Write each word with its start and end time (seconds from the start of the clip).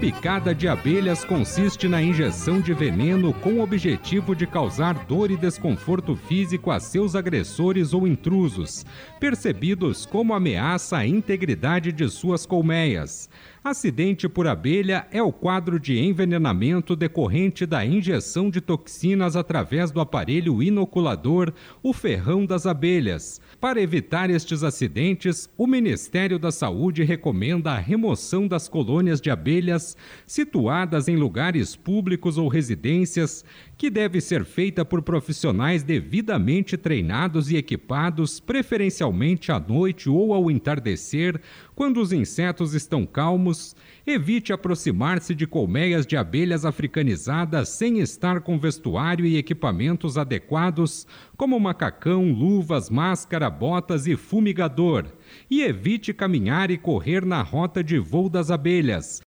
Picada 0.00 0.54
de 0.54 0.68
abelhas 0.68 1.24
consiste 1.24 1.88
na 1.88 2.02
injeção 2.02 2.60
de 2.60 2.74
veneno 2.74 3.32
com 3.32 3.54
o 3.54 3.62
objetivo 3.62 4.36
de 4.36 4.46
causar 4.46 4.92
dor 5.06 5.30
e 5.30 5.38
desconforto 5.38 6.14
físico 6.14 6.70
a 6.70 6.78
seus 6.78 7.14
agressores 7.14 7.94
ou 7.94 8.06
intrusos, 8.06 8.84
percebidos 9.18 10.04
como 10.04 10.34
ameaça 10.34 10.98
à 10.98 11.06
integridade 11.06 11.92
de 11.92 12.10
suas 12.10 12.44
colmeias. 12.44 13.30
Acidente 13.68 14.28
por 14.28 14.46
abelha 14.46 15.08
é 15.10 15.20
o 15.20 15.32
quadro 15.32 15.80
de 15.80 15.98
envenenamento 15.98 16.94
decorrente 16.94 17.66
da 17.66 17.84
injeção 17.84 18.48
de 18.48 18.60
toxinas 18.60 19.34
através 19.34 19.90
do 19.90 20.00
aparelho 20.00 20.62
inoculador, 20.62 21.52
o 21.82 21.92
ferrão 21.92 22.46
das 22.46 22.64
abelhas. 22.64 23.40
Para 23.60 23.82
evitar 23.82 24.30
estes 24.30 24.62
acidentes, 24.62 25.50
o 25.58 25.66
Ministério 25.66 26.38
da 26.38 26.52
Saúde 26.52 27.02
recomenda 27.02 27.72
a 27.72 27.78
remoção 27.80 28.46
das 28.46 28.68
colônias 28.68 29.20
de 29.20 29.30
abelhas 29.30 29.96
situadas 30.28 31.08
em 31.08 31.16
lugares 31.16 31.74
públicos 31.74 32.38
ou 32.38 32.46
residências 32.46 33.44
que 33.78 33.90
deve 33.90 34.20
ser 34.20 34.44
feita 34.44 34.84
por 34.84 35.02
profissionais 35.02 35.82
devidamente 35.82 36.76
treinados 36.76 37.50
e 37.50 37.56
equipados, 37.56 38.40
preferencialmente 38.40 39.52
à 39.52 39.60
noite 39.60 40.08
ou 40.08 40.32
ao 40.32 40.50
entardecer, 40.50 41.40
quando 41.74 42.00
os 42.00 42.12
insetos 42.12 42.72
estão 42.72 43.04
calmos. 43.04 43.76
Evite 44.06 44.52
aproximar-se 44.52 45.34
de 45.34 45.46
colmeias 45.46 46.06
de 46.06 46.16
abelhas 46.16 46.64
africanizadas 46.64 47.68
sem 47.68 47.98
estar 47.98 48.40
com 48.40 48.58
vestuário 48.58 49.26
e 49.26 49.36
equipamentos 49.36 50.16
adequados, 50.16 51.06
como 51.36 51.60
macacão, 51.60 52.32
luvas, 52.32 52.88
máscara, 52.88 53.50
botas 53.50 54.06
e 54.06 54.16
fumigador. 54.16 55.04
E 55.50 55.62
evite 55.62 56.14
caminhar 56.14 56.70
e 56.70 56.78
correr 56.78 57.26
na 57.26 57.42
rota 57.42 57.84
de 57.84 57.98
voo 57.98 58.30
das 58.30 58.50
abelhas. 58.50 59.20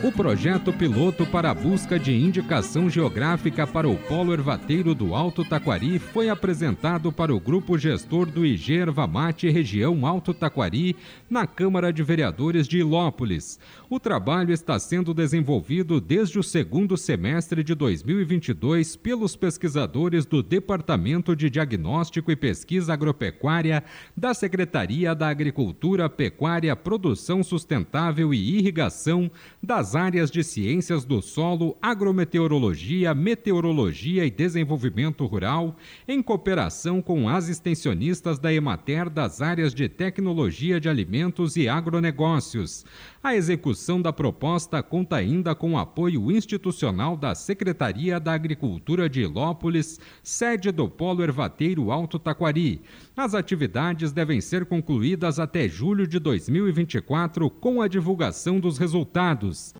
O 0.00 0.12
projeto 0.12 0.72
piloto 0.72 1.26
para 1.26 1.50
a 1.50 1.54
busca 1.54 1.98
de 1.98 2.14
indicação 2.14 2.88
geográfica 2.88 3.66
para 3.66 3.88
o 3.88 3.96
polo 3.96 4.32
ervateiro 4.32 4.94
do 4.94 5.12
Alto 5.12 5.44
Taquari 5.44 5.98
foi 5.98 6.28
apresentado 6.28 7.10
para 7.10 7.34
o 7.34 7.40
grupo 7.40 7.76
gestor 7.76 8.26
do 8.26 8.46
IG 8.46 8.74
Ervamate 8.74 9.50
Região 9.50 10.06
Alto 10.06 10.32
Taquari 10.32 10.94
na 11.28 11.48
Câmara 11.48 11.92
de 11.92 12.04
Vereadores 12.04 12.68
de 12.68 12.78
Ilópolis. 12.78 13.58
O 13.90 13.98
trabalho 13.98 14.52
está 14.52 14.78
sendo 14.78 15.12
desenvolvido 15.12 16.00
desde 16.00 16.38
o 16.38 16.44
segundo 16.44 16.96
semestre 16.96 17.64
de 17.64 17.74
2022 17.74 18.94
pelos 18.94 19.34
pesquisadores 19.34 20.24
do 20.24 20.44
Departamento 20.44 21.34
de 21.34 21.50
Diagnóstico 21.50 22.30
e 22.30 22.36
Pesquisa 22.36 22.92
Agropecuária 22.92 23.82
da 24.16 24.32
Secretaria 24.32 25.12
da 25.12 25.28
Agricultura, 25.28 26.08
Pecuária, 26.08 26.76
Produção 26.76 27.42
Sustentável 27.42 28.32
e 28.32 28.58
Irrigação 28.58 29.28
das 29.60 29.87
das 29.88 29.96
áreas 29.96 30.30
de 30.30 30.44
ciências 30.44 31.02
do 31.02 31.22
solo, 31.22 31.74
agrometeorologia, 31.80 33.14
meteorologia 33.14 34.26
e 34.26 34.30
desenvolvimento 34.30 35.24
rural, 35.24 35.78
em 36.06 36.22
cooperação 36.22 37.00
com 37.00 37.26
as 37.26 37.48
extensionistas 37.48 38.38
da 38.38 38.52
Emater 38.52 39.08
das 39.08 39.40
áreas 39.40 39.72
de 39.72 39.88
tecnologia 39.88 40.78
de 40.78 40.90
alimentos 40.90 41.56
e 41.56 41.70
agronegócios. 41.70 42.84
A 43.22 43.34
execução 43.34 44.00
da 44.00 44.12
proposta 44.12 44.82
conta 44.82 45.16
ainda 45.16 45.54
com 45.54 45.72
o 45.72 45.78
apoio 45.78 46.30
institucional 46.30 47.16
da 47.16 47.34
Secretaria 47.34 48.20
da 48.20 48.34
Agricultura 48.34 49.08
de 49.08 49.22
Ilópolis, 49.22 49.98
sede 50.22 50.70
do 50.70 50.86
Polo 50.86 51.22
Ervateiro 51.22 51.90
Alto 51.90 52.18
Taquari. 52.18 52.82
As 53.16 53.34
atividades 53.34 54.12
devem 54.12 54.40
ser 54.40 54.66
concluídas 54.66 55.38
até 55.38 55.66
julho 55.66 56.06
de 56.06 56.18
2024 56.18 57.48
com 57.48 57.80
a 57.80 57.88
divulgação 57.88 58.60
dos 58.60 58.76
resultados. 58.76 59.77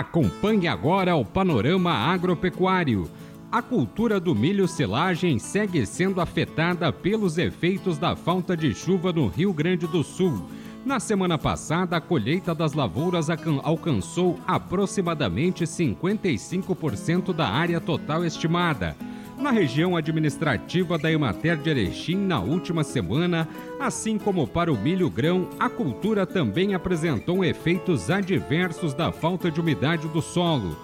Acompanhe 0.00 0.66
agora 0.66 1.14
o 1.14 1.22
panorama 1.22 1.92
agropecuário. 1.92 3.10
A 3.52 3.60
cultura 3.60 4.18
do 4.18 4.34
milho 4.34 4.66
silagem 4.66 5.38
segue 5.38 5.84
sendo 5.84 6.22
afetada 6.22 6.90
pelos 6.90 7.36
efeitos 7.36 7.98
da 7.98 8.16
falta 8.16 8.56
de 8.56 8.72
chuva 8.72 9.12
no 9.12 9.28
Rio 9.28 9.52
Grande 9.52 9.86
do 9.86 10.02
Sul. 10.02 10.48
Na 10.86 10.98
semana 10.98 11.36
passada, 11.36 11.98
a 11.98 12.00
colheita 12.00 12.54
das 12.54 12.72
lavouras 12.72 13.28
alcançou 13.62 14.38
aproximadamente 14.46 15.64
55% 15.64 17.34
da 17.34 17.50
área 17.50 17.78
total 17.78 18.24
estimada. 18.24 18.96
Na 19.40 19.50
região 19.50 19.96
administrativa 19.96 20.98
da 20.98 21.10
Emater 21.10 21.56
de 21.56 21.70
Erechim, 21.70 22.18
na 22.18 22.40
última 22.40 22.84
semana, 22.84 23.48
assim 23.80 24.18
como 24.18 24.46
para 24.46 24.70
o 24.70 24.76
milho-grão, 24.76 25.48
a 25.58 25.66
cultura 25.66 26.26
também 26.26 26.74
apresentou 26.74 27.42
efeitos 27.42 28.10
adversos 28.10 28.92
da 28.92 29.10
falta 29.10 29.50
de 29.50 29.58
umidade 29.58 30.06
do 30.08 30.20
solo. 30.20 30.76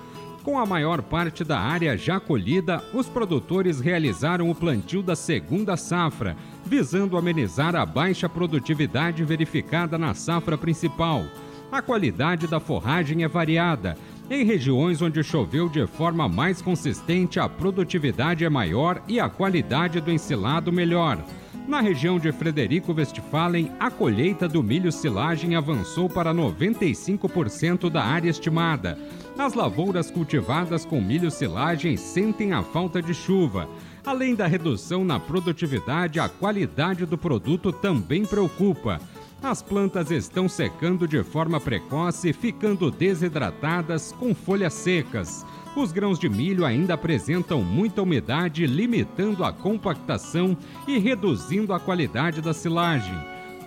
Com 0.43 0.59
a 0.59 0.65
maior 0.65 1.03
parte 1.03 1.45
da 1.45 1.61
área 1.61 1.99
já 1.99 2.19
colhida, 2.19 2.83
os 2.95 3.06
produtores 3.06 3.78
realizaram 3.78 4.49
o 4.49 4.55
plantio 4.55 5.03
da 5.03 5.15
segunda 5.15 5.77
safra, 5.77 6.34
visando 6.65 7.19
amenizar 7.19 7.77
a 7.77 7.84
baixa 7.84 8.27
produtividade 8.27 9.22
verificada 9.22 9.99
na 9.99 10.15
safra 10.15 10.56
principal. 10.56 11.27
A 11.71 11.83
qualidade 11.83 12.47
da 12.47 12.59
forragem 12.59 13.22
é 13.22 13.28
variada, 13.28 13.99
em 14.28 14.44
regiões 14.44 15.00
onde 15.00 15.22
choveu 15.22 15.69
de 15.69 15.87
forma 15.87 16.28
mais 16.28 16.60
consistente, 16.60 17.38
a 17.38 17.48
produtividade 17.48 18.44
é 18.44 18.48
maior 18.48 19.00
e 19.06 19.20
a 19.20 19.28
qualidade 19.28 20.00
do 20.00 20.10
ensilado 20.10 20.72
melhor. 20.72 21.25
Na 21.69 21.81
região 21.81 22.19
de 22.19 22.31
Frederico 22.31 22.92
Westphalen, 22.92 23.72
a 23.78 23.91
colheita 23.91 24.48
do 24.48 24.62
milho 24.62 24.92
silagem 24.92 25.56
avançou 25.56 26.09
para 26.09 26.32
95% 26.32 27.91
da 27.91 28.04
área 28.04 28.31
estimada. 28.31 28.97
As 29.36 29.54
lavouras 29.54 30.10
cultivadas 30.10 30.84
com 30.84 31.00
milho 31.00 31.31
silagem 31.31 31.97
sentem 31.97 32.53
a 32.53 32.62
falta 32.62 33.03
de 33.03 33.12
chuva. 33.12 33.69
Além 34.04 34.36
da 34.36 34.47
redução 34.47 35.04
na 35.04 35.19
produtividade, 35.19 36.20
a 36.20 36.28
qualidade 36.28 37.04
do 37.04 37.19
produto 37.19 37.72
também 37.72 38.25
preocupa. 38.25 39.00
As 39.47 39.62
plantas 39.62 40.11
estão 40.11 40.49
secando 40.49 41.07
de 41.07 41.23
forma 41.23 41.61
precoce, 41.61 42.33
ficando 42.33 42.91
desidratadas 42.91 44.11
com 44.11 44.34
folhas 44.34 44.75
secas. 44.75 45.47
Os 45.77 45.93
grãos 45.93 46.19
de 46.19 46.29
milho 46.29 46.65
ainda 46.65 46.95
apresentam 46.95 47.62
muita 47.62 48.03
umidade, 48.03 48.67
limitando 48.67 49.45
a 49.45 49.53
compactação 49.53 50.59
e 50.89 50.99
reduzindo 50.99 51.73
a 51.73 51.79
qualidade 51.79 52.41
da 52.41 52.53
silagem. 52.53 53.15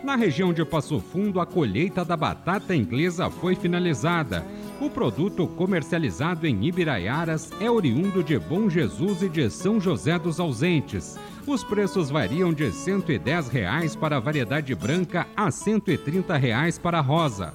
Na 0.03 0.17
região 0.17 0.51
de 0.51 0.65
Passo 0.65 0.99
Fundo, 0.99 1.39
a 1.39 1.45
colheita 1.45 2.03
da 2.03 2.17
batata 2.17 2.75
inglesa 2.75 3.29
foi 3.29 3.55
finalizada. 3.55 4.45
O 4.81 4.89
produto 4.89 5.45
comercializado 5.45 6.47
em 6.47 6.65
Ibiraiaras 6.65 7.51
é 7.59 7.69
oriundo 7.69 8.23
de 8.23 8.39
Bom 8.39 8.69
Jesus 8.69 9.21
e 9.21 9.27
de 9.27 9.49
São 9.49 9.77
José 9.77 10.17
dos 10.17 10.39
Ausentes. 10.39 11.19
Os 11.45 11.65
preços 11.65 12.09
variam 12.09 12.53
de 12.53 12.71
110 12.71 13.49
reais 13.49 13.93
para 13.93 14.15
a 14.15 14.19
variedade 14.21 14.73
branca 14.73 15.27
a 15.35 15.51
130 15.51 16.37
reais 16.37 16.77
para 16.77 16.99
a 16.99 17.01
rosa. 17.01 17.53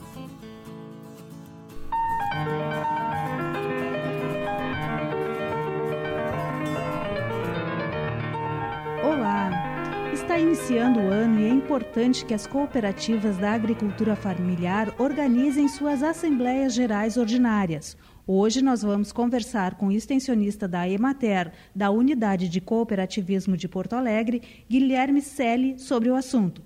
Iniciando 10.64 10.98
o 10.98 11.10
ano 11.10 11.40
e 11.40 11.44
é 11.44 11.48
importante 11.50 12.24
que 12.24 12.32
as 12.32 12.46
cooperativas 12.46 13.36
da 13.36 13.52
agricultura 13.52 14.16
familiar 14.16 14.94
organizem 14.98 15.68
suas 15.68 16.02
assembleias 16.02 16.72
gerais 16.72 17.18
ordinárias 17.18 17.98
Hoje 18.26 18.62
nós 18.62 18.80
vamos 18.80 19.12
conversar 19.12 19.74
com 19.74 19.88
o 19.88 19.92
extensionista 19.92 20.66
da 20.66 20.88
Emater, 20.88 21.52
da 21.74 21.90
Unidade 21.90 22.48
de 22.48 22.62
Cooperativismo 22.62 23.58
de 23.58 23.68
Porto 23.68 23.92
Alegre, 23.92 24.40
Guilherme 24.66 25.20
Selle, 25.20 25.78
sobre 25.78 26.08
o 26.08 26.14
assunto. 26.14 26.62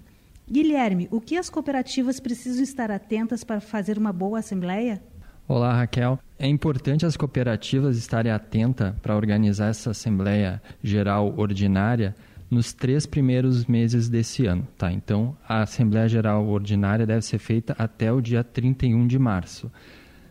Guilherme, 0.48 1.08
o 1.10 1.20
que 1.20 1.36
as 1.36 1.50
cooperativas 1.50 2.20
precisam 2.20 2.62
estar 2.62 2.92
atentas 2.92 3.42
para 3.42 3.60
fazer 3.60 3.98
uma 3.98 4.12
boa 4.12 4.38
assembleia? 4.38 5.02
Olá, 5.48 5.74
Raquel. 5.74 6.20
É 6.38 6.46
importante 6.46 7.04
as 7.04 7.16
cooperativas 7.16 7.96
estarem 7.96 8.30
atentas 8.30 8.94
para 9.02 9.16
organizar 9.16 9.70
essa 9.70 9.90
Assembleia 9.90 10.62
Geral 10.80 11.34
Ordinária 11.36 12.14
nos 12.50 12.72
três 12.72 13.06
primeiros 13.06 13.66
meses 13.66 14.08
desse 14.08 14.46
ano. 14.46 14.66
Tá? 14.76 14.92
Então, 14.92 15.36
a 15.46 15.62
Assembleia 15.62 16.08
Geral 16.08 16.46
Ordinária 16.46 17.06
deve 17.06 17.22
ser 17.22 17.38
feita 17.38 17.74
até 17.78 18.12
o 18.12 18.20
dia 18.20 18.42
31 18.42 19.06
de 19.06 19.18
março. 19.18 19.70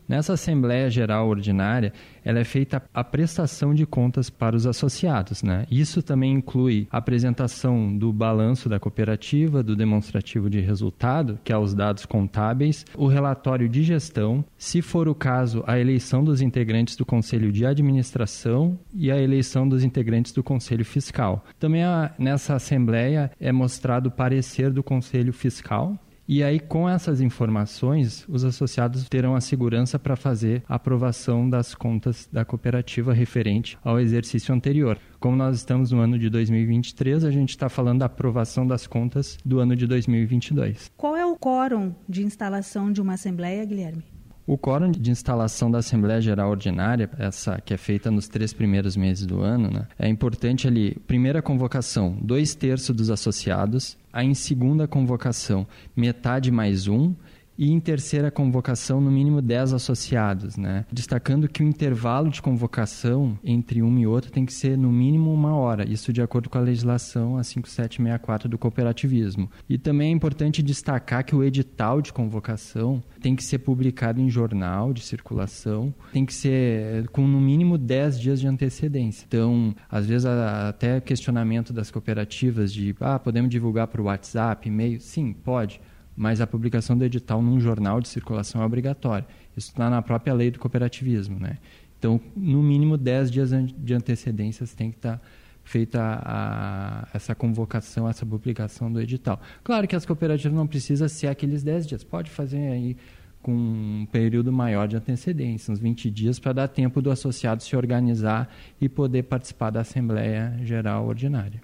Nessa 0.07 0.33
Assembleia 0.33 0.89
Geral 0.89 1.27
Ordinária, 1.27 1.91
ela 2.23 2.39
é 2.39 2.43
feita 2.43 2.81
a 2.93 3.03
prestação 3.03 3.73
de 3.73 3.85
contas 3.85 4.29
para 4.29 4.55
os 4.55 4.65
associados. 4.65 5.43
Né? 5.43 5.65
Isso 5.69 6.01
também 6.01 6.33
inclui 6.33 6.87
a 6.89 6.97
apresentação 6.97 7.95
do 7.95 8.13
balanço 8.13 8.69
da 8.69 8.79
cooperativa, 8.79 9.61
do 9.61 9.75
demonstrativo 9.75 10.49
de 10.49 10.59
resultado, 10.61 11.39
que 11.43 11.51
é 11.51 11.57
os 11.57 11.73
dados 11.73 12.05
contábeis, 12.05 12.85
o 12.95 13.07
relatório 13.07 13.67
de 13.67 13.83
gestão, 13.83 14.45
se 14.57 14.81
for 14.81 15.09
o 15.09 15.15
caso, 15.15 15.63
a 15.67 15.77
eleição 15.77 16.23
dos 16.23 16.41
integrantes 16.41 16.95
do 16.95 17.05
Conselho 17.05 17.51
de 17.51 17.65
Administração 17.65 18.79
e 18.93 19.11
a 19.11 19.21
eleição 19.21 19.67
dos 19.67 19.83
integrantes 19.83 20.31
do 20.31 20.43
Conselho 20.43 20.85
Fiscal. 20.85 21.43
Também 21.59 21.83
a, 21.83 22.13
nessa 22.17 22.55
Assembleia 22.55 23.31
é 23.39 23.51
mostrado 23.51 24.09
o 24.09 24.11
parecer 24.11 24.71
do 24.71 24.83
Conselho 24.83 25.33
Fiscal, 25.33 25.97
e 26.27 26.43
aí, 26.43 26.59
com 26.59 26.89
essas 26.89 27.21
informações, 27.21 28.25
os 28.27 28.43
associados 28.43 29.07
terão 29.07 29.33
a 29.33 29.39
segurança 29.39 29.97
para 29.97 30.17
fazer 30.17 30.61
a 30.67 30.75
aprovação 30.75 31.49
das 31.49 31.73
contas 31.73 32.27
da 32.31 32.43
cooperativa 32.43 33.13
referente 33.13 33.77
ao 33.81 33.97
exercício 33.97 34.53
anterior. 34.53 34.99
Como 35.19 35.37
nós 35.37 35.55
estamos 35.55 35.91
no 35.91 35.99
ano 35.99 36.19
de 36.19 36.29
2023, 36.29 37.23
a 37.23 37.31
gente 37.31 37.51
está 37.51 37.69
falando 37.69 37.99
da 37.99 38.07
aprovação 38.07 38.67
das 38.67 38.85
contas 38.85 39.37
do 39.45 39.59
ano 39.59 39.75
de 39.75 39.87
2022. 39.87 40.91
Qual 40.97 41.15
é 41.15 41.25
o 41.25 41.37
quórum 41.37 41.95
de 42.09 42.23
instalação 42.23 42.91
de 42.91 43.01
uma 43.01 43.13
Assembleia, 43.13 43.63
Guilherme? 43.63 44.16
O 44.47 44.57
quórum 44.57 44.89
de 44.89 45.11
instalação 45.11 45.69
da 45.69 45.79
Assembleia 45.79 46.21
Geral 46.21 46.49
Ordinária, 46.49 47.09
essa 47.19 47.59
que 47.59 47.73
é 47.73 47.77
feita 47.77 48.09
nos 48.09 48.29
três 48.29 48.53
primeiros 48.53 48.95
meses 48.95 49.25
do 49.25 49.41
ano, 49.41 49.69
né, 49.69 49.87
é 49.99 50.07
importante 50.07 50.65
ali, 50.65 50.95
primeira 51.05 51.41
convocação, 51.41 52.17
dois 52.21 52.55
terços 52.55 52.95
dos 52.95 53.09
associados, 53.09 53.97
a 54.13 54.23
em 54.23 54.33
segunda 54.33 54.87
convocação, 54.87 55.67
metade 55.93 56.49
mais 56.49 56.87
um, 56.87 57.13
e 57.57 57.71
em 57.71 57.79
terceira 57.79 58.29
convocação, 58.29 59.01
no 59.01 59.09
mínimo 59.09 59.41
10 59.41 59.73
associados, 59.73 60.57
né? 60.57 60.85
Destacando 60.91 61.47
que 61.47 61.63
o 61.63 61.67
intervalo 61.67 62.29
de 62.29 62.41
convocação 62.41 63.37
entre 63.43 63.81
uma 63.81 63.99
e 63.99 64.07
outra 64.07 64.29
tem 64.29 64.45
que 64.45 64.53
ser 64.53 64.77
no 64.77 64.91
mínimo 64.91 65.33
uma 65.33 65.55
hora, 65.55 65.87
isso 65.87 66.13
de 66.13 66.21
acordo 66.21 66.49
com 66.49 66.57
a 66.57 66.61
legislação 66.61 67.37
a 67.37 67.43
5764 67.43 68.47
do 68.47 68.57
cooperativismo. 68.57 69.49
E 69.67 69.77
também 69.77 70.09
é 70.09 70.13
importante 70.13 70.61
destacar 70.61 71.23
que 71.25 71.35
o 71.35 71.43
edital 71.43 72.01
de 72.01 72.13
convocação 72.13 73.01
tem 73.19 73.35
que 73.35 73.43
ser 73.43 73.59
publicado 73.59 74.21
em 74.21 74.29
jornal 74.29 74.93
de 74.93 75.01
circulação, 75.01 75.93
tem 76.11 76.25
que 76.25 76.33
ser 76.33 77.07
com 77.09 77.27
no 77.27 77.41
mínimo 77.41 77.77
10 77.77 78.19
dias 78.19 78.39
de 78.39 78.47
antecedência. 78.47 79.25
Então, 79.27 79.75
às 79.89 80.05
vezes 80.05 80.25
até 80.25 81.01
questionamento 81.01 81.73
das 81.73 81.89
cooperativas 81.89 82.71
de, 82.71 82.95
ah, 82.99 83.17
podemos 83.17 83.49
divulgar 83.49 83.87
para 83.87 84.01
o 84.01 84.05
WhatsApp, 84.05 84.67
e-mail? 84.67 84.99
Sim, 84.99 85.33
pode 85.33 85.79
mas 86.17 86.41
a 86.41 86.47
publicação 86.47 86.97
do 86.97 87.05
edital 87.05 87.43
num 87.43 87.59
jornal 87.59 88.01
de 88.01 88.07
circulação 88.07 88.63
é 88.63 88.65
obrigatória. 88.65 89.27
Isso 89.55 89.69
está 89.69 89.87
na 89.87 90.01
própria 90.01 90.33
lei 90.33 90.49
do 90.49 90.57
cooperativismo. 90.57 91.39
Né? 91.39 91.59
Então, 91.99 92.19
no 92.35 92.63
mínimo 92.63 92.97
10 92.97 93.29
dias 93.29 93.51
de 93.77 93.93
antecedência 93.93 94.65
tem 94.75 94.89
que 94.89 94.97
estar 94.97 95.17
tá 95.17 95.21
feita 95.63 96.01
a, 96.01 97.03
a, 97.03 97.07
essa 97.13 97.35
convocação, 97.35 98.09
essa 98.09 98.25
publicação 98.25 98.91
do 98.91 98.99
edital. 98.99 99.39
Claro 99.63 99.87
que 99.87 99.95
as 99.95 100.05
cooperativas 100.05 100.57
não 100.57 100.65
precisam 100.65 101.07
ser 101.07 101.27
aqueles 101.27 101.61
10 101.61 101.85
dias, 101.85 102.03
pode 102.03 102.31
fazer 102.31 102.69
aí 102.69 102.97
com 103.41 103.53
um 103.53 104.07
período 104.11 104.51
maior 104.51 104.87
de 104.87 104.95
antecedência, 104.95 105.71
uns 105.71 105.79
20 105.79 106.09
dias, 106.09 106.39
para 106.39 106.53
dar 106.53 106.67
tempo 106.67 107.01
do 107.01 107.11
associado 107.11 107.61
se 107.61 107.75
organizar 107.75 108.49
e 108.81 108.89
poder 108.89 109.23
participar 109.23 109.69
da 109.69 109.81
Assembleia 109.81 110.57
Geral 110.63 111.05
Ordinária. 111.05 111.61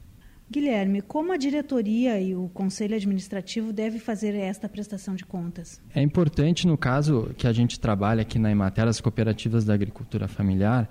Guilherme, 0.53 1.01
como 1.01 1.33
a 1.33 1.37
diretoria 1.37 2.21
e 2.21 2.35
o 2.35 2.47
conselho 2.53 2.95
administrativo 2.95 3.73
devem 3.73 3.99
fazer 3.99 4.35
esta 4.35 4.69
prestação 4.69 5.15
de 5.15 5.25
contas? 5.25 5.81
É 5.95 6.01
importante, 6.01 6.67
no 6.67 6.77
caso 6.77 7.31
que 7.35 7.47
a 7.47 7.51
gente 7.51 7.79
trabalha 7.79 8.21
aqui 8.21 8.37
na 8.37 8.51
Emater, 8.51 8.87
as 8.87 9.01
cooperativas 9.01 9.65
da 9.65 9.73
agricultura 9.73 10.27
familiar, 10.27 10.87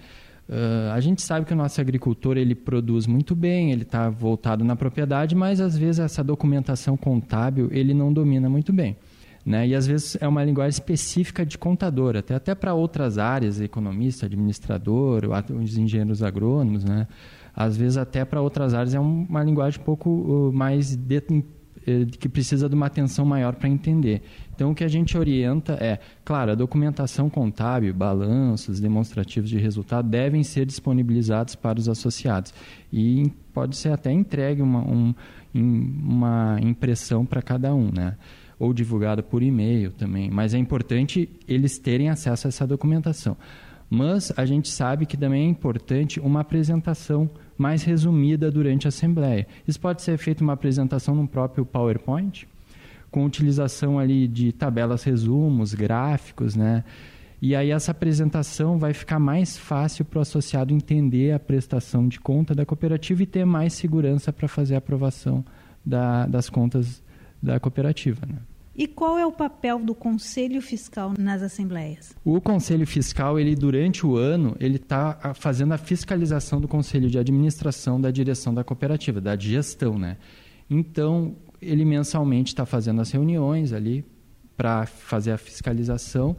Uh, 0.49 0.91
a 0.93 1.01
gente 1.01 1.23
sabe 1.23 1.47
que 1.47 1.53
o 1.53 1.57
nosso 1.57 1.81
agricultor 1.81 2.37
ele 2.37 2.55
produz 2.55 3.07
muito 3.07 3.35
bem, 3.35 3.71
ele 3.71 3.83
está 3.83 4.11
voltado 4.11 4.65
na 4.65 4.75
propriedade, 4.75 5.37
mas 5.37 5.61
às 5.61 5.79
vezes 5.79 6.01
essa 6.01 6.23
documentação 6.23 6.97
contábil 6.97 7.69
ele 7.71 7.95
não 7.95 8.13
domina 8.13 8.51
muito 8.51 8.73
bem. 8.73 8.97
Né? 9.47 9.69
E 9.69 9.75
às 9.75 9.87
vezes 9.87 10.17
é 10.21 10.27
uma 10.27 10.45
linguagem 10.45 10.71
específica 10.71 11.47
de 11.47 11.57
contador, 11.57 12.17
até, 12.17 12.35
até 12.35 12.55
para 12.57 12.75
outras 12.75 13.19
áreas, 13.19 13.61
economista, 13.61 14.27
administrador, 14.27 15.23
os 15.63 15.79
engenheiros 15.79 16.23
agrônomos, 16.23 16.85
né? 16.85 17.07
Às 17.55 17.77
vezes 17.77 17.97
até 17.97 18.25
para 18.25 18.41
outras 18.41 18.75
áreas 18.75 18.95
é 18.95 19.01
uma 19.01 19.43
linguagem 19.43 19.81
um 19.81 19.85
pouco 19.85 20.11
uh, 20.11 20.53
mais 20.53 20.97
de, 20.97 21.23
eh, 21.87 22.07
que 22.19 22.29
precisa 22.29 22.69
de 22.69 22.75
uma 22.75 22.87
atenção 22.87 23.25
maior 23.25 23.55
para 23.55 23.69
entender. 23.69 24.23
Então, 24.55 24.71
o 24.71 24.75
que 24.75 24.85
a 24.85 24.89
gente 24.89 25.19
orienta 25.19 25.73
é, 25.75 25.99
claro, 26.25 26.53
a 26.53 26.55
documentação 26.55 27.29
contábil, 27.29 27.93
balanços, 27.93 28.79
demonstrativos 28.79 29.51
de 29.51 29.59
resultado 29.59 30.09
devem 30.09 30.43
ser 30.43 30.65
disponibilizados 30.65 31.55
para 31.55 31.79
os 31.79 31.89
associados. 31.89 32.55
E 32.93 33.31
pode 33.53 33.77
ser 33.77 33.93
até 33.93 34.13
entregue 34.13 34.63
uma, 34.63 34.81
um, 34.81 35.15
uma 35.55 36.59
impressão 36.63 37.27
para 37.27 37.43
cada 37.43 37.75
um, 37.75 37.91
né? 37.93 38.17
ou 38.63 38.73
divulgada 38.73 39.25
por 39.25 39.43
e-mail 39.43 39.91
também. 39.91 40.31
Mas 40.31 40.55
é 40.55 40.59
importante 40.59 41.29
eles 41.49 41.79
terem 41.79 42.09
acesso 42.09 42.47
a 42.47 42.49
essa 42.49 42.65
documentação. 42.65 43.37
Mas 43.95 44.33
a 44.39 44.47
gente 44.47 44.71
sabe 44.71 45.05
que 45.05 45.19
também 45.19 45.45
é 45.45 45.51
importante 45.51 46.19
uma 46.19 46.41
apresentação 46.41 47.29
mais 47.59 47.83
resumida 47.83 48.51
durante 48.51 48.87
a 48.87 48.89
Assembleia. 48.89 49.47
Isso 49.69 49.79
pode 49.79 50.01
ser 50.01 50.17
feito 50.17 50.41
uma 50.41 50.55
apresentação 50.55 51.15
no 51.15 51.29
próprio 51.29 51.67
PowerPoint, 51.67 52.49
com 53.11 53.23
utilização 53.27 53.99
ali 53.99 54.27
de 54.27 54.51
tabelas 54.51 55.03
resumos, 55.03 55.75
gráficos, 55.75 56.57
né? 56.57 56.85
E 57.43 57.55
aí 57.55 57.71
essa 57.71 57.91
apresentação 57.91 58.79
vai 58.79 58.95
ficar 58.95 59.19
mais 59.19 59.59
fácil 59.59 60.07
para 60.07 60.21
o 60.21 60.23
associado 60.23 60.73
entender 60.73 61.33
a 61.33 61.39
prestação 61.39 62.09
de 62.09 62.19
conta 62.19 62.55
da 62.55 62.65
cooperativa 62.65 63.23
e 63.23 63.27
ter 63.27 63.45
mais 63.45 63.75
segurança 63.75 64.33
para 64.33 64.49
fazer 64.49 64.75
a 64.75 64.79
aprovação 64.79 65.45
da, 65.85 66.25
das 66.25 66.49
contas 66.49 67.03
da 67.43 67.61
cooperativa. 67.61 68.25
Né? 68.27 68.39
E 68.75 68.87
qual 68.87 69.19
é 69.19 69.27
o 69.27 69.33
papel 69.33 69.79
do 69.79 69.95
Conselho 69.95 70.63
Fiscal 70.63 71.13
nas 71.19 71.43
assembleias? 71.43 72.15
O 72.25 72.41
Conselho 72.41 72.87
Fiscal, 72.87 73.39
ele 73.39 73.55
durante 73.55 74.07
o 74.07 74.17
ano, 74.17 74.57
ele 74.59 74.77
está 74.77 75.35
fazendo 75.35 75.73
a 75.73 75.79
fiscalização 75.79 76.59
do 76.59 76.67
Conselho 76.67 77.11
de 77.11 77.19
Administração 77.19 78.01
da 78.01 78.11
direção 78.11 78.55
da 78.55 78.65
cooperativa, 78.65 79.21
da 79.21 79.37
gestão, 79.37 79.99
né? 79.99 80.17
Então, 80.71 81.37
ele 81.61 81.85
mensalmente 81.85 82.53
está 82.53 82.65
fazendo 82.65 83.03
as 83.03 83.11
reuniões 83.11 83.75
ali 83.75 84.05
para 84.57 84.87
fazer 84.87 85.33
a 85.33 85.39
fiscalização. 85.39 86.35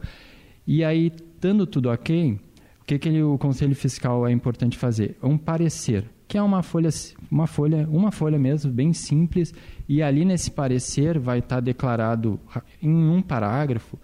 E 0.66 0.82
aí, 0.82 1.12
estando 1.14 1.66
tudo 1.66 1.88
ok, 1.88 2.40
o 2.80 2.84
que, 2.84 2.98
que 2.98 3.08
ele, 3.08 3.22
o 3.22 3.38
Conselho 3.38 3.76
Fiscal 3.76 4.26
é 4.26 4.32
importante 4.32 4.76
fazer? 4.76 5.16
Um 5.22 5.38
parecer 5.38 6.04
que 6.26 6.38
é 6.38 6.42
uma 6.42 6.62
folha, 6.62 6.88
uma 7.30 7.46
folha, 7.46 7.88
uma 7.90 8.10
folha 8.10 8.38
mesmo, 8.38 8.72
bem 8.72 8.92
simples, 8.92 9.52
e 9.88 10.02
ali 10.02 10.24
nesse 10.24 10.50
parecer 10.50 11.18
vai 11.18 11.38
estar 11.38 11.60
declarado 11.60 12.40
em 12.82 12.90
um 12.90 13.20
parágrafo 13.20 13.98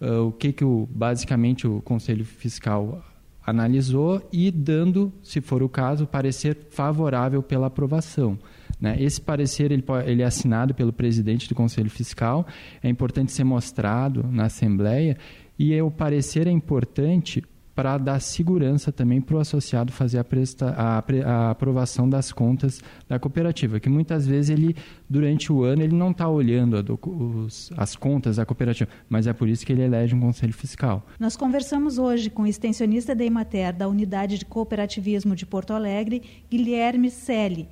uh, 0.00 0.26
o 0.26 0.32
que, 0.32 0.52
que 0.52 0.64
o, 0.64 0.88
basicamente 0.90 1.66
o 1.66 1.80
Conselho 1.82 2.24
Fiscal 2.24 3.02
analisou 3.44 4.26
e 4.32 4.50
dando, 4.50 5.12
se 5.22 5.40
for 5.40 5.62
o 5.62 5.68
caso, 5.68 6.06
parecer 6.06 6.56
favorável 6.70 7.42
pela 7.42 7.66
aprovação. 7.66 8.38
Né? 8.80 8.96
Esse 9.00 9.20
parecer 9.20 9.72
ele, 9.72 9.84
ele 10.06 10.22
é 10.22 10.24
assinado 10.24 10.74
pelo 10.74 10.92
presidente 10.92 11.48
do 11.48 11.54
Conselho 11.54 11.90
Fiscal, 11.90 12.46
é 12.82 12.88
importante 12.88 13.32
ser 13.32 13.44
mostrado 13.44 14.24
na 14.30 14.46
Assembleia, 14.46 15.16
e 15.58 15.80
o 15.80 15.90
parecer 15.90 16.46
é 16.46 16.50
importante 16.50 17.42
para 17.74 17.98
dar 17.98 18.20
segurança 18.20 18.92
também 18.92 19.20
para 19.20 19.36
o 19.36 19.40
associado 19.40 19.92
fazer 19.92 20.18
a, 20.18 20.24
presta, 20.24 20.70
a, 20.70 20.98
a, 20.98 21.50
aprovação 21.50 22.08
das 22.08 22.32
contas 22.32 22.80
da 23.08 23.18
cooperativa, 23.18 23.80
que 23.80 23.88
muitas 23.88 24.26
vezes 24.26 24.50
ele, 24.50 24.76
durante 25.08 25.52
o 25.52 25.62
ano, 25.62 25.82
ele 25.82 25.94
não 25.94 26.10
está 26.10 26.28
olhando 26.28 26.82
do, 26.82 26.98
os, 27.02 27.70
as 27.76 27.96
contas 27.96 28.36
da 28.36 28.46
cooperativa, 28.46 28.90
mas 29.08 29.26
é 29.26 29.32
por 29.32 29.48
isso 29.48 29.64
que 29.64 29.72
ele 29.72 29.82
elege 29.82 30.14
um 30.14 30.20
conselho 30.20 30.52
fiscal. 30.52 31.06
Nós 31.18 31.36
conversamos 31.36 31.98
hoje 31.98 32.30
com 32.30 32.42
o 32.42 32.46
extensionista 32.46 33.14
da 33.14 33.24
Imater 33.24 33.72
da 33.72 33.88
Unidade 33.88 34.38
de 34.38 34.44
Cooperativismo 34.44 35.34
de 35.34 35.46
Porto 35.46 35.72
Alegre, 35.72 36.22
Guilherme 36.50 37.10
Selle. 37.10 37.68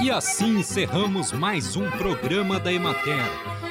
E 0.00 0.10
assim 0.10 0.58
encerramos 0.58 1.32
mais 1.32 1.76
um 1.76 1.90
programa 1.90 2.58
da 2.60 2.72
Emater. 2.72 3.57